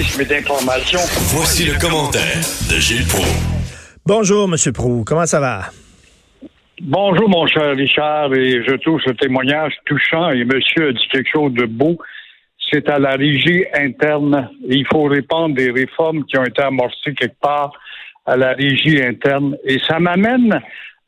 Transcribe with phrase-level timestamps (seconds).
[0.00, 2.38] Voici le commentaire
[2.70, 3.98] de Gilles Proulx.
[4.06, 4.72] Bonjour, M.
[4.72, 5.02] Proux.
[5.04, 5.62] Comment ça va?
[6.80, 11.28] Bonjour, mon cher Richard, et je trouve ce témoignage touchant et monsieur a dit quelque
[11.32, 11.98] chose de beau.
[12.70, 14.48] C'est à la régie interne.
[14.68, 17.72] Il faut répandre des réformes qui ont été amorcées quelque part
[18.24, 19.56] à la régie interne.
[19.64, 20.60] Et ça m'amène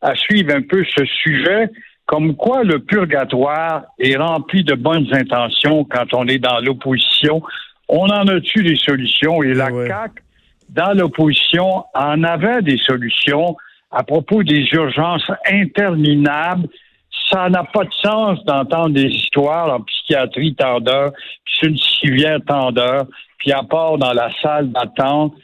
[0.02, 1.68] à suivre un peu ce sujet,
[2.06, 7.40] comme quoi le purgatoire est rempli de bonnes intentions quand on est dans l'opposition.
[7.92, 9.42] On en a-tu des solutions?
[9.42, 9.88] Et la Ouais.
[9.88, 10.22] CAQ,
[10.68, 13.56] dans l'opposition, en avait des solutions
[13.90, 16.68] à propos des urgences interminables.
[17.28, 21.10] Ça n'a pas de sens d'entendre des histoires en psychiatrie tant d'heures,
[21.44, 23.06] puis sur une civière tant d'heures,
[23.38, 25.34] puis à part dans la salle d'attente.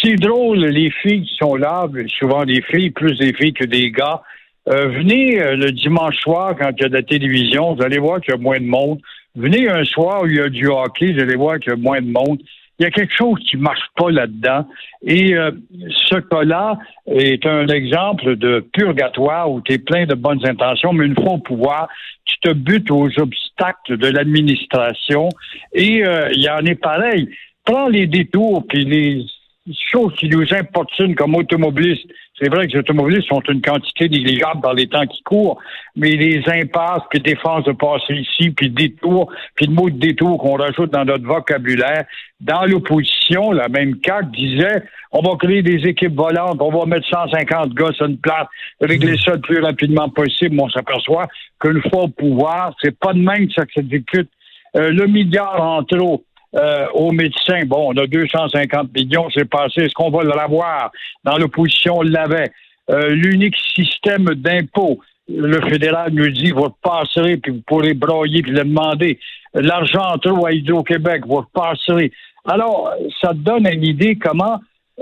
[0.00, 3.90] C'est drôle, les filles qui sont là, souvent des filles, plus des filles que des
[3.90, 4.22] gars.
[4.68, 7.98] Euh, venez euh, le dimanche soir quand il y a de la télévision, vous allez
[7.98, 9.00] voir qu'il y a moins de monde.
[9.38, 11.76] Venez un soir où il y a du hockey, vous allez voir qu'il y a
[11.76, 12.40] moins de monde.
[12.80, 14.66] Il y a quelque chose qui marche pas là-dedans.
[15.02, 15.52] Et euh,
[16.08, 21.06] ce cas-là est un exemple de purgatoire où tu es plein de bonnes intentions, mais
[21.06, 21.88] une fois au pouvoir,
[22.24, 25.28] tu te butes aux obstacles de l'administration.
[25.72, 27.28] Et euh, il y en est pareil.
[27.64, 29.24] Prends les détours puis les
[29.90, 32.06] choses qui nous importunent comme automobilistes.
[32.40, 35.58] C'est vrai que les automobilistes sont une quantité négligeable dans les temps qui courent,
[35.96, 40.38] mais les impasses, puis défense de passer ici, puis détours, puis le mot de détour
[40.38, 42.04] qu'on rajoute dans notre vocabulaire,
[42.40, 47.08] dans l'opposition, la même CAQ disait on va créer des équipes volantes, on va mettre
[47.08, 48.46] 150 gars sur une place,
[48.80, 50.54] régler ça le plus rapidement possible.
[50.54, 51.26] Mais On s'aperçoit
[51.58, 54.28] qu'une fois au pouvoir, c'est pas de même que ça s'exécute.
[54.76, 56.22] Euh, le milliard en trop
[56.54, 59.82] euh, aux médecins, bon, on a 250 millions, c'est passé.
[59.82, 60.90] Est-ce qu'on va l'avoir?
[61.24, 62.50] Dans l'opposition, on l'avait.
[62.90, 64.98] Euh, L'unique système d'impôt,
[65.28, 69.18] le fédéral nous dit, vous passerez, puis vous pourrez broyer puis le demander.
[69.52, 72.12] L'argent en trop à Hydro-Québec, vous passerez.
[72.46, 74.58] Alors, ça donne une idée comment,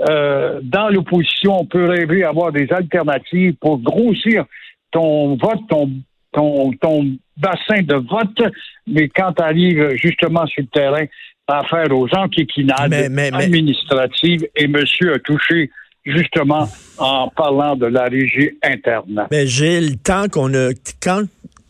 [0.09, 4.43] euh, dans l'opposition, on peut rêver avoir des alternatives pour grossir
[4.91, 5.91] ton vote, ton,
[6.33, 8.51] ton, ton bassin de vote,
[8.85, 11.05] mais quand tu arrives justement sur le terrain,
[11.47, 15.71] à faire aux enquiquinades Mais- mais- mais- administratives, et monsieur a touché
[16.05, 19.27] justement en parlant de la régie interne.
[19.31, 20.71] Mais Gilles, tant qu'on ne,
[21.01, 21.23] quand,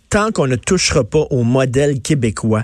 [0.09, 2.63] tant qu'on ne touchera pas au modèle québécois,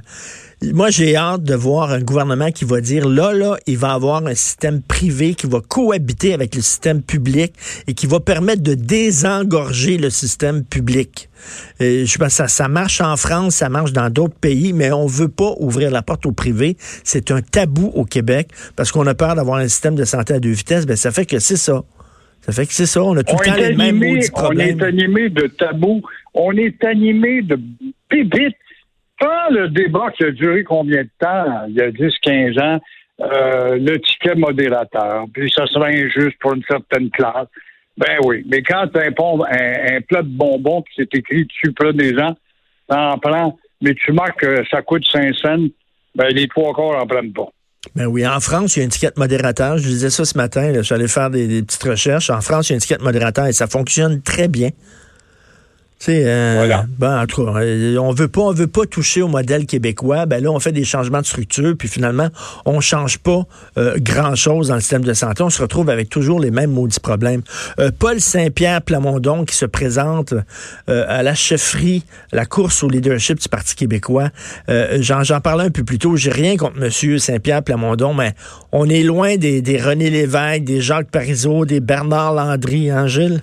[0.71, 4.25] moi, j'ai hâte de voir un gouvernement qui va dire, là, là, il va avoir
[4.25, 7.53] un système privé qui va cohabiter avec le système public
[7.87, 11.29] et qui va permettre de désengorger le système public.
[11.81, 15.05] Euh, je pense ça, ça marche en France, ça marche dans d'autres pays, mais on
[15.05, 16.77] veut pas ouvrir la porte au privé.
[17.03, 20.39] C'est un tabou au Québec parce qu'on a peur d'avoir un système de santé à
[20.39, 20.85] deux vitesses.
[20.85, 21.83] Ben, ça fait que c'est ça.
[22.43, 23.01] Ça fait que c'est ça.
[23.01, 26.01] On a tout On le temps les mêmes animé, maudits on est animé de tabous,
[26.33, 27.57] on est animé de
[28.09, 28.57] bébites.
[29.19, 32.81] Quand le débat qui a duré combien de temps, il y a 10-15 ans,
[33.21, 37.47] euh, le ticket modérateur, puis ça serait injuste pour une certaine classe.
[37.95, 41.45] Ben oui, mais quand tu as un, un, un plat de bonbons puis c'est écrit
[41.45, 42.35] dessus, prenez gens,
[42.89, 45.67] t'en prends, mais tu marques que ça coûte 5 cents,
[46.15, 47.49] ben les trois quarts en prennent pas.
[47.95, 49.77] Ben oui, en France, il y a une étiquette modérateur.
[49.77, 50.71] Je disais ça ce matin.
[50.73, 52.29] je suis allé faire des, des petites recherches.
[52.29, 54.69] En France, il y a une étiquette modérateur et ça fonctionne très bien.
[55.99, 56.85] Tu sais, euh, Voilà.
[56.99, 60.25] ben, en tout cas, euh, on veut pas, on veut pas toucher au modèle québécois.
[60.25, 62.27] Ben là, on fait des changements de structure, puis finalement,
[62.65, 63.43] on change pas
[63.77, 65.43] euh, grand chose dans le système de santé.
[65.43, 67.41] On se retrouve avec toujours les mêmes maudits problèmes.
[67.79, 70.33] Euh, Paul Saint-Pierre Plamondon qui se présente
[70.89, 72.03] euh, à la chefferie,
[72.33, 74.29] la course au leadership du Parti québécois.
[74.69, 76.17] Euh, J'en j'en parlais un peu plus tôt.
[76.17, 78.33] J'ai rien contre Monsieur Saint-Pierre Plamondon, mais
[78.73, 83.41] on est loin des, des René Lévesque, des Jacques Parizeau, des Bernard Landry, hein, Gilles?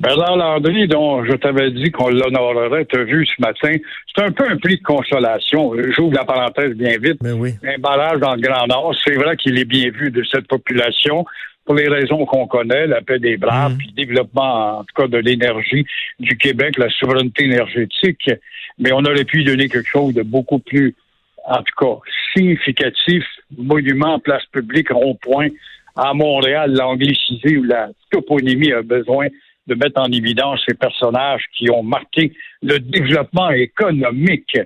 [0.00, 3.72] Bernard Landry, dont je t'avais dit qu'on l'honorerait, t'as vu ce matin,
[4.14, 5.72] c'est un peu un prix de consolation.
[5.96, 7.18] J'ouvre la parenthèse bien vite.
[7.22, 7.52] Ben oui.
[7.64, 11.24] Un barrage dans le Grand Nord, c'est vrai qu'il est bien vu de cette population
[11.64, 13.78] pour les raisons qu'on connaît, la paix des braves, Mhm.
[13.78, 15.86] puis le développement, en tout cas, de l'énergie
[16.20, 18.30] du Québec, la souveraineté énergétique.
[18.78, 20.94] Mais on aurait pu donner quelque chose de beaucoup plus,
[21.46, 22.00] en tout cas,
[22.36, 23.24] significatif,
[23.56, 25.48] monument, place publique, rond-point,
[25.96, 29.28] à Montréal, l'anglicisé où la toponymie a besoin
[29.66, 32.32] de mettre en évidence ces personnages qui ont marqué
[32.62, 34.58] le développement économique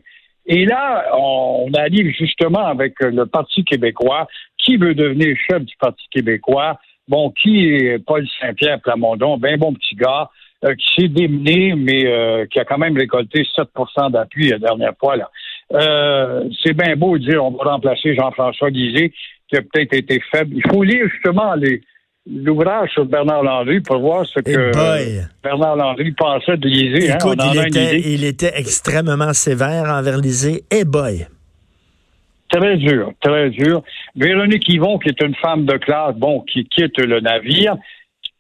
[0.46, 4.26] Et là, on arrive justement avec le Parti québécois.
[4.56, 6.78] Qui veut devenir chef du Parti québécois?
[7.06, 9.38] Bon, qui est Paul Saint-Pierre Plamondon?
[9.38, 10.28] Ben bon petit gars.
[10.64, 14.92] Euh, qui s'est démené, mais euh, qui a quand même récolté 7% d'appui la dernière
[14.98, 15.14] fois.
[15.14, 15.30] Là.
[15.72, 19.12] Euh, c'est bien beau de dire on va remplacer Jean-François Guizet,
[19.48, 20.56] qui a peut-être été faible.
[20.56, 21.80] Il faut lire justement les,
[22.28, 24.72] l'ouvrage sur Bernard Landry pour voir ce que
[25.42, 27.12] Bernard Landry pensait de Lisée.
[27.12, 27.18] Hein.
[27.24, 30.64] Il, était, il, était, extrêmement sévère envers Lisée.
[30.70, 31.26] Et boy!
[32.50, 33.82] Très dur, très dur.
[34.16, 37.76] Véronique Yvon, qui est une femme de classe, bon, qui quitte le navire,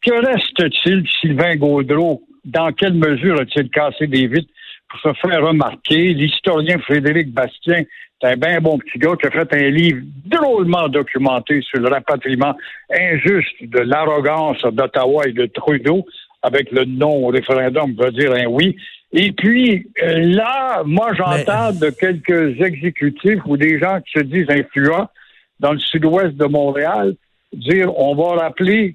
[0.02, 2.22] que reste-t-il de Sylvain Gaudreau?
[2.44, 4.50] Dans quelle mesure a-t-il cassé des vitres
[4.88, 6.14] pour se faire remarquer?
[6.14, 7.82] L'historien Frédéric Bastien,
[8.20, 11.88] c'est un bien bon petit gars qui a fait un livre drôlement documenté sur le
[11.88, 12.54] rapatriement
[12.90, 16.04] injuste de l'arrogance d'Ottawa et de Trudeau,
[16.42, 18.76] avec le non au référendum, veut dire un oui.
[19.12, 24.50] Et puis euh, là, moi, j'entends de quelques exécutifs ou des gens qui se disent
[24.50, 25.08] influents
[25.60, 27.14] dans le sud-ouest de Montréal
[27.52, 28.94] dire on va rappeler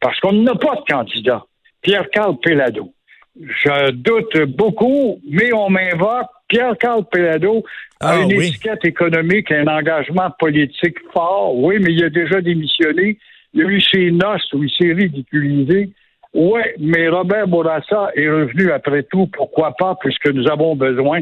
[0.00, 1.44] parce qu'on n'a pas de candidat.
[1.82, 2.92] Pierre-Carl Pelado.
[3.40, 6.26] Je doute beaucoup, mais on m'invoque.
[6.52, 7.64] Pierre-Carl Pelado
[7.98, 11.56] a ah, une étiquette économique, un engagement politique fort.
[11.56, 13.16] Oui, mais il a déjà démissionné.
[13.54, 15.88] Il a eu ses noces où il s'est ridiculisé.
[16.34, 19.28] Oui, mais Robert Bourassa est revenu après tout.
[19.28, 21.20] Pourquoi pas, puisque nous avons besoin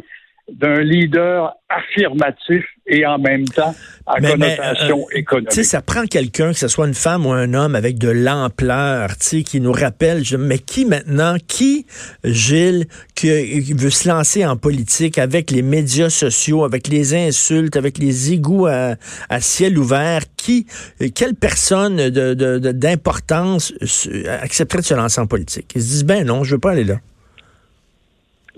[0.52, 3.74] d'un leader affirmatif et en même temps
[4.06, 5.64] à connotation euh, économique.
[5.64, 9.60] Ça prend quelqu'un, que ce soit une femme ou un homme, avec de l'ampleur, qui
[9.60, 11.86] nous rappelle, je, mais qui maintenant, qui,
[12.24, 17.98] Gilles, qui, veut se lancer en politique avec les médias sociaux, avec les insultes, avec
[17.98, 18.96] les égouts à,
[19.40, 20.66] ciel ouvert, qui,
[21.14, 25.72] quelle personne d'importance de, accepterait de se lancer en politique?
[25.76, 26.96] Ils se disent, ben non, je veux pas aller là.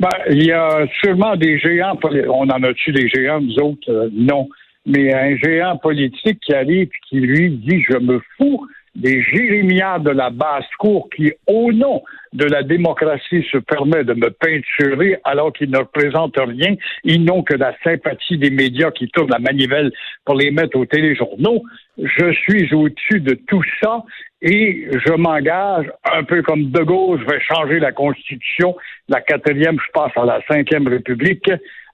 [0.02, 3.88] Ben, il y a sûrement des géants, on en a-tu des géants, nous autres?
[3.88, 4.49] Euh, non.
[4.84, 10.04] Mais un géant politique qui arrive et qui lui dit Je me fous des jérémiades
[10.04, 12.02] de la basse-cour qui, au nom
[12.32, 16.74] de la démocratie, se permet de me peinturer alors qu'ils ne représentent rien.
[17.04, 19.92] Ils n'ont que la sympathie des médias qui tournent la manivelle
[20.24, 21.62] pour les mettre aux téléjournaux.
[21.98, 24.02] Je suis au-dessus de tout ça
[24.42, 28.76] et je m'engage, un peu comme De Gaulle, je vais changer la Constitution.
[29.08, 31.50] La quatrième, je passe à la cinquième République.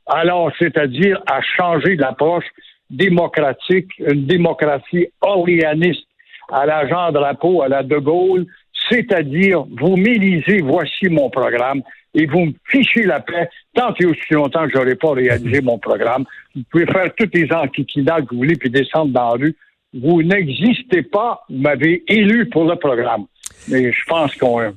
[0.06, 2.46] Alors, c'est-à-dire à changer l'approche
[2.90, 6.07] démocratique, une démocratie orianiste
[6.50, 8.46] à la Jean Drapeau, à la De Gaulle,
[8.88, 11.82] c'est-à-dire vous m'élisez, voici mon programme,
[12.14, 15.60] et vous me fichez la paix tant et aussi longtemps que je n'aurai pas réalisé
[15.60, 16.24] mon programme.
[16.54, 19.56] Vous pouvez faire toutes les enquiquinades que vous voulez, puis descendre dans la rue.
[19.94, 23.26] Vous n'existez pas, vous m'avez élu pour le programme.
[23.68, 24.72] Mais je pense qu'on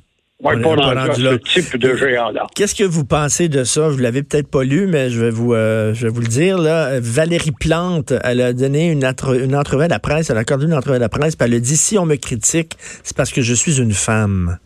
[1.44, 2.46] type de géant-là.
[2.54, 3.88] Qu'est-ce que vous pensez de ça?
[3.88, 6.58] Vous l'avez peut-être pas lu, mais je vais vous, euh, je vais vous le dire.
[6.58, 7.00] Là.
[7.00, 10.74] Valérie Plante, elle a donné une, une entrevue à la presse, elle a accordé une
[10.74, 13.42] entrevue à la presse, puis elle a dit, si on me critique, c'est parce que
[13.42, 14.58] je suis une femme.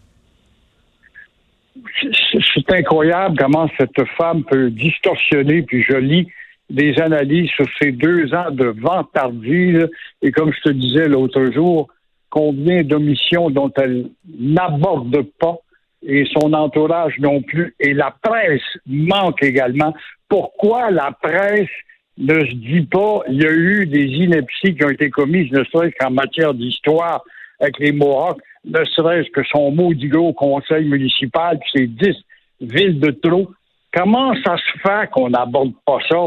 [2.55, 6.26] C'est incroyable comment cette femme peut distorsionner, puis je lis
[6.69, 9.87] des analyses sur ces deux ans de vantardise,
[10.23, 11.88] et comme je te disais l'autre jour,
[12.28, 15.58] combien d'omissions dont elle n'aborde pas
[16.06, 17.75] et son entourage non plus.
[17.81, 19.93] Et la presse manque également.
[20.29, 21.69] Pourquoi la presse
[22.17, 25.64] ne se dit pas il y a eu des inepties qui ont été commises, ne
[25.64, 27.23] serait-ce qu'en matière d'histoire
[27.61, 32.16] avec les Mohawks, ne serait-ce que son maudit gros conseil municipal, puis ses dix
[32.61, 33.50] villes de trop.
[33.97, 36.26] Comment ça se fait qu'on n'aborde pas ça?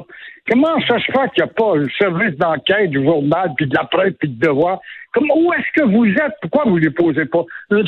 [0.50, 3.76] Comment ça se fait qu'il n'y a pas le service d'enquête du journal, puis de
[3.76, 4.80] la presse, puis de devoir?
[5.14, 6.34] Comment, où est-ce que vous êtes?
[6.42, 7.44] Pourquoi vous ne les posez pas?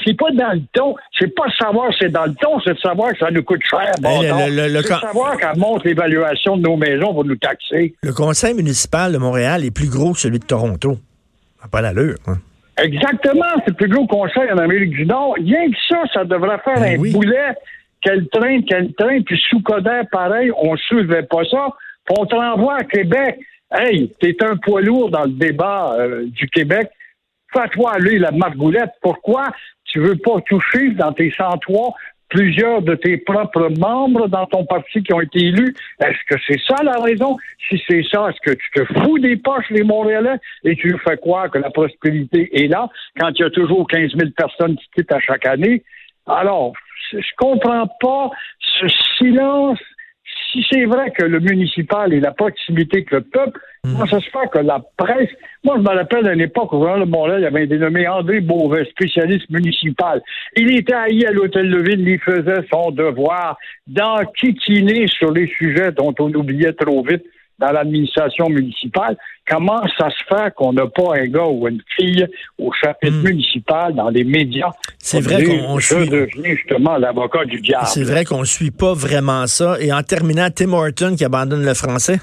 [0.06, 0.96] C'est pas dans le ton.
[1.18, 3.92] C'est pas savoir c'est dans le ton, c'est de savoir que ça nous coûte cher.
[4.02, 7.96] Bon, c'est de savoir qu'elle monte l'évaluation de nos maisons pour nous taxer.
[8.04, 10.98] Le conseil municipal de Montréal est plus gros que celui de Toronto.
[11.72, 12.18] Pas l'allure.
[12.28, 12.38] Hein?
[12.78, 13.46] Exactement.
[13.66, 15.36] C'est le plus gros conseil en Amérique du Nord.
[15.36, 17.56] Rien que ça, ça devrait faire ben un boulet.
[18.02, 21.70] Quel train, quel train, puis sous Coder, pareil, on ne soulevait pas ça.
[22.10, 23.40] On te renvoie à Québec.
[23.72, 26.90] Hey, t'es un poids lourd dans le débat euh, du Québec.
[27.54, 28.92] Fais-toi aller la margoulette.
[29.02, 29.48] Pourquoi?
[29.86, 31.94] Tu veux pas toucher dans tes 103
[32.32, 35.76] plusieurs de tes propres membres dans ton parti qui ont été élus?
[36.00, 37.38] Est-ce que c'est ça la raison?
[37.70, 41.18] Si c'est ça, est-ce que tu te fous des poches, les Montréalais, et tu fais
[41.18, 42.90] croire que la prospérité est là?
[43.20, 45.84] Quand il y a toujours 15 000 personnes qui quittent à chaque année?
[46.40, 46.74] Alors,
[47.12, 49.80] je comprends pas ce silence
[50.52, 53.94] si c'est vrai que le municipal est la proximité que le peuple, Hmm.
[53.94, 55.30] Comment ça se fait que la presse.
[55.64, 60.22] Moi, je me rappelle à l'époque où le Montréal, avait dénommé André Beauvais, spécialiste municipal.
[60.56, 63.58] Il était haï à l'Hôtel de Ville, il faisait son devoir
[63.88, 67.24] d'enquiquiner sur les sujets dont on oubliait trop vite
[67.62, 69.16] dans l'administration municipale.
[69.48, 72.26] Comment ça se fait qu'on n'a pas un gars ou une fille
[72.58, 73.24] au chapitre hmm.
[73.24, 74.72] municipal dans les médias?
[74.98, 76.10] C'est vrai qu'on suit.
[76.44, 77.86] justement l'avocat du diable?
[77.86, 79.78] C'est vrai qu'on ne suit pas vraiment ça.
[79.80, 82.20] Et en terminant, Tim Horton qui abandonne le français?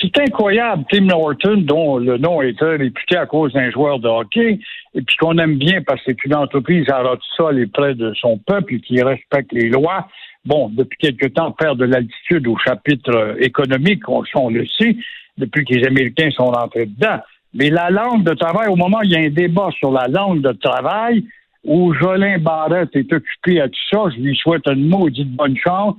[0.00, 4.58] C'est incroyable, Tim Horton, dont le nom est réputé à cause d'un joueur de hockey,
[4.94, 7.02] et puis qu'on aime bien parce que c'est une entreprise à
[7.36, 10.08] sol et près de son peuple et qui respecte les lois
[10.44, 14.96] bon, depuis quelque temps, perd de l'altitude au chapitre euh, économique, on, le sait,
[15.36, 17.20] depuis que les Américains sont rentrés dedans.
[17.54, 20.06] Mais la langue de travail, au moment où il y a un débat sur la
[20.06, 21.24] langue de travail,
[21.64, 25.96] où Jolin Barrette est occupé à tout ça, je lui souhaite une maudite bonne chance.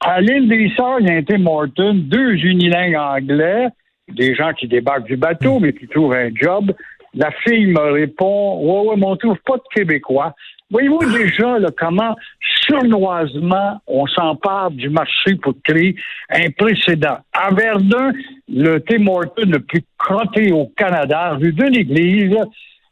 [0.00, 3.68] À l'île des Sœurs, il y a un Tim Morton, deux unilingues anglais,
[4.08, 6.72] des gens qui débarquent du bateau, mais qui trouvent un job.
[7.14, 10.34] La fille me répond, ouais, ouais, mais on trouve pas de Québécois.
[10.72, 12.16] Voyez-vous déjà comment
[12.66, 15.94] surnoisement on s'empare du marché pour créer
[16.30, 17.18] un précédent.
[17.32, 18.12] À Verdun,
[18.48, 22.38] le Tim Horton le plus crotté au Canada, rue de l'Église,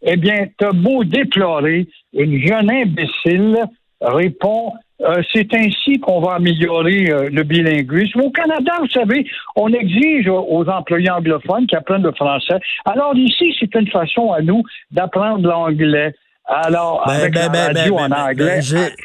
[0.02, 3.64] eh bien, t'as beau déplorer, une jeune imbécile
[4.00, 4.72] répond
[5.02, 8.20] euh, c'est ainsi qu'on va améliorer euh, le bilinguisme.
[8.20, 12.58] Au Canada, vous savez, on exige aux employés anglophones qui apprennent le français.
[12.84, 16.14] Alors ici, c'est une façon à nous d'apprendre l'anglais.
[16.52, 18.60] Alors, ben, avec ben, la ben, radio en anglais,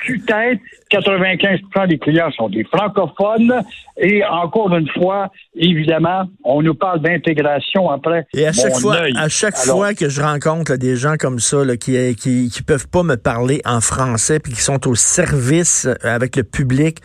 [0.07, 0.61] peut-être
[0.91, 3.61] 95% des clients sont des francophones.
[3.97, 8.25] Et encore une fois, évidemment, on nous parle d'intégration après.
[8.33, 12.15] Et à chaque fois, à chaque fois que je rencontre des gens comme ça qui,
[12.15, 16.35] qui qui peuvent pas me parler en français puis qui sont au service euh, avec
[16.35, 16.97] le public,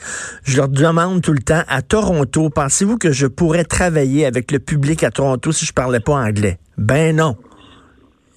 [0.44, 4.58] je leur demande tout le temps à Toronto, pensez-vous que je pourrais travailler avec le
[4.58, 6.58] public à Toronto si je parlais pas anglais?
[6.78, 7.36] Ben non.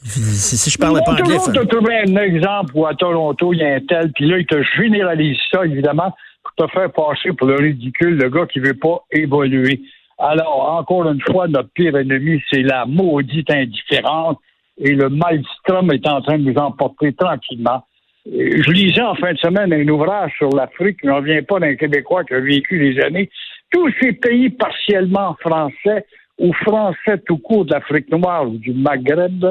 [0.06, 1.38] Si, je parlais pas anglais.
[1.54, 4.46] Tu trouvé un exemple où à Toronto, il y a un tel, puis là, il
[4.46, 8.74] te généralise ça, évidemment, pour te faire passer pour le ridicule, le gars qui veut
[8.74, 9.82] pas évoluer.
[10.20, 14.38] Alors, encore une fois, notre pire ennemi, c'est la maudite indifférence,
[14.78, 17.86] et le maelstrom est en train de nous emporter tranquillement.
[18.26, 21.60] Je lisais en fin de semaine un ouvrage sur l'Afrique, mais on ne vient pas
[21.60, 23.30] d'un Québécois qui a vécu des années.
[23.70, 26.06] Tous ces pays partiellement français
[26.40, 29.46] ou français tout court d'Afrique noire ou du Maghreb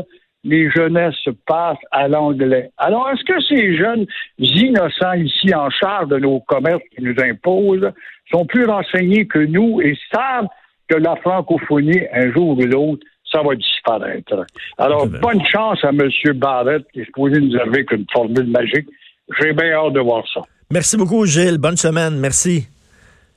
[0.45, 2.71] les jeunesses passent à l'anglais.
[2.77, 4.07] Alors, est-ce que ces jeunes
[4.39, 7.91] innocents ici en charge de nos commerces qui nous imposent
[8.31, 10.49] sont plus renseignés que nous et savent
[10.89, 14.45] que la francophonie, un jour ou l'autre, ça va disparaître?
[14.79, 16.11] Alors, bonne chance à M.
[16.35, 18.89] Barrett qui est supposé nous arriver une formule magique.
[19.41, 20.41] J'ai bien hâte de voir ça.
[20.71, 21.59] Merci beaucoup, Gilles.
[21.59, 22.19] Bonne semaine.
[22.19, 22.67] Merci.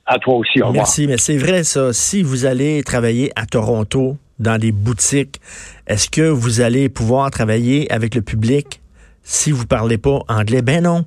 [0.04, 0.60] À toi aussi.
[0.60, 0.82] Au revoir.
[0.82, 1.92] Merci, mais c'est vrai, ça.
[1.92, 5.40] Si vous allez travailler à Toronto, dans des boutiques,
[5.86, 8.80] est-ce que vous allez pouvoir travailler avec le public
[9.22, 10.62] si vous parlez pas anglais?
[10.62, 11.04] Ben non.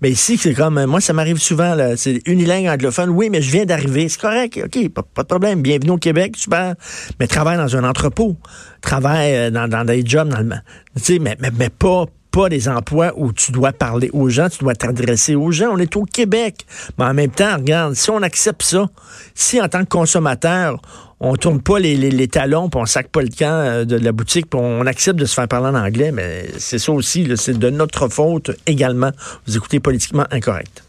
[0.00, 3.10] Mais ici, c'est comme, moi, ça m'arrive souvent, c'est unilingue anglophone.
[3.10, 4.08] Oui, mais je viens d'arriver.
[4.08, 4.60] C'est correct.
[4.64, 5.62] OK, pas, de problème.
[5.62, 6.74] Bienvenue au Québec, super.
[7.18, 8.36] Mais travaille dans un entrepôt.
[8.80, 10.56] Travaille euh, dans, dans des jobs, dans le,
[10.96, 14.48] tu sais, mais, mais, mais pas, pas des emplois où tu dois parler aux gens,
[14.48, 15.68] tu dois t'adresser aux gens.
[15.72, 16.66] On est au Québec.
[16.98, 18.88] Mais en même temps, regarde, si on accepte ça,
[19.34, 20.80] si en tant que consommateur,
[21.24, 24.10] on tourne pas les, les, talons, puis on sac pas le camp euh, de la
[24.10, 27.56] boutique, puis on accepte de se faire parler en anglais, mais c'est ça aussi, c'est
[27.56, 29.12] de notre faute également.
[29.46, 30.82] Vous écoutez politiquement incorrect.